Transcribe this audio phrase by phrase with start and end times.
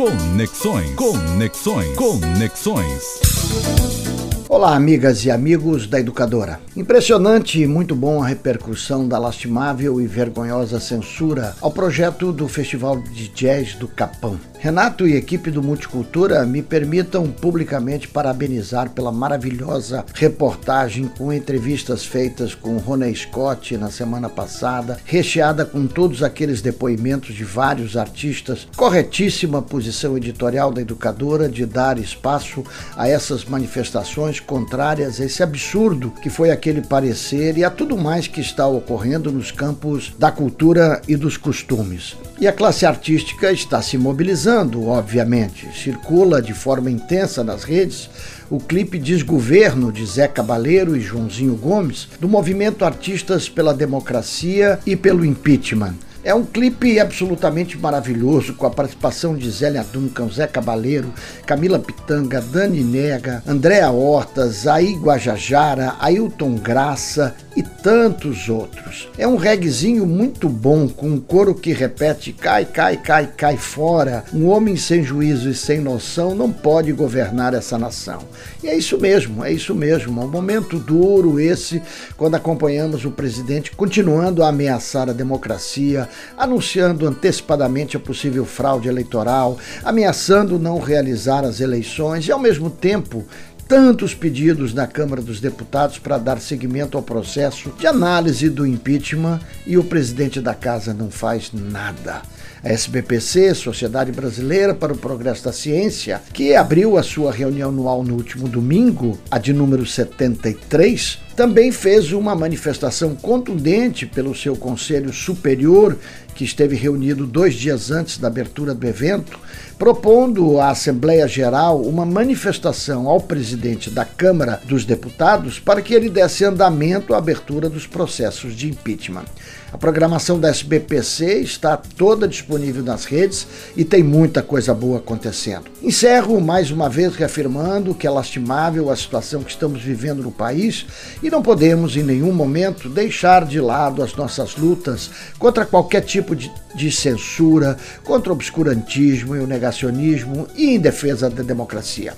[0.00, 0.94] Conexões.
[0.94, 1.94] Conexões.
[1.94, 4.29] Conexões.
[4.52, 6.58] Olá, amigas e amigos da Educadora.
[6.76, 13.00] Impressionante e muito bom a repercussão da lastimável e vergonhosa censura ao projeto do Festival
[13.00, 14.40] de Jazz do Capão.
[14.58, 22.52] Renato e equipe do Multicultura me permitam publicamente parabenizar pela maravilhosa reportagem com entrevistas feitas
[22.52, 28.66] com Rony Scott na semana passada, recheada com todos aqueles depoimentos de vários artistas.
[28.76, 32.64] Corretíssima posição editorial da educadora de dar espaço
[32.96, 38.26] a essas manifestações contrárias a esse absurdo que foi aquele parecer e a tudo mais
[38.26, 42.16] que está ocorrendo nos campos da cultura e dos costumes.
[42.40, 45.68] E a classe artística está se mobilizando, obviamente.
[45.78, 48.08] Circula de forma intensa nas redes
[48.50, 54.96] o clipe Desgoverno de Zé Cabaleiro e Joãozinho Gomes, do movimento Artistas pela Democracia e
[54.96, 55.94] pelo Impeachment.
[56.22, 61.12] É um clipe absolutamente maravilhoso, com a participação de Zélia Duncan, Zé Cabaleiro,
[61.46, 69.08] Camila Pitanga, Dani Nega, Andréa Horta, Zaí Guajajara, Ailton Graça e tantos outros.
[69.16, 74.22] É um reguezinho muito bom, com um coro que repete cai, cai, cai, cai fora.
[74.32, 78.20] Um homem sem juízo e sem noção não pode governar essa nação.
[78.62, 80.20] E é isso mesmo, é isso mesmo.
[80.20, 81.80] É um momento duro esse,
[82.16, 89.58] quando acompanhamos o presidente continuando a ameaçar a democracia, anunciando antecipadamente a possível fraude eleitoral,
[89.84, 93.24] ameaçando não realizar as eleições e, ao mesmo tempo,
[93.70, 99.38] tantos pedidos na Câmara dos Deputados para dar seguimento ao processo de análise do impeachment
[99.64, 102.20] e o presidente da casa não faz nada.
[102.64, 108.02] A SBPC, Sociedade Brasileira para o Progresso da Ciência, que abriu a sua reunião anual
[108.02, 115.10] no último domingo, a de número 73, também fez uma manifestação contundente pelo seu Conselho
[115.10, 115.96] Superior,
[116.34, 119.38] que esteve reunido dois dias antes da abertura do evento,
[119.78, 126.10] propondo à Assembleia Geral uma manifestação ao presidente da Câmara dos Deputados para que ele
[126.10, 129.24] desse andamento à abertura dos processos de impeachment.
[129.72, 133.46] A programação da SBPC está toda disponível nas redes
[133.76, 135.64] e tem muita coisa boa acontecendo.
[135.80, 140.86] Encerro mais uma vez reafirmando que é lastimável a situação que estamos vivendo no país
[141.30, 146.52] não podemos em nenhum momento deixar de lado as nossas lutas contra qualquer tipo de,
[146.74, 152.14] de censura, contra o obscurantismo e o negacionismo e em defesa da democracia.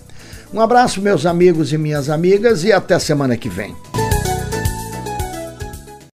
[0.53, 3.75] Um abraço, meus amigos e minhas amigas, e até semana que vem.